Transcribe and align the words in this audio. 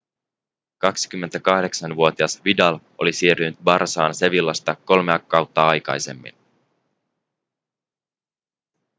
28-vuotias 0.85 2.43
vidal 2.45 2.79
oli 2.97 3.13
siirtynyt 3.13 3.59
barçaan 3.63 4.15
sevillasta 4.15 4.75
kolmea 4.85 5.19
kautta 5.19 5.67
aikaisemmin 5.67 6.35